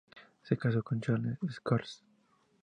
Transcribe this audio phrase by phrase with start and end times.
[0.41, 2.03] Se casó con Charles Scorsese.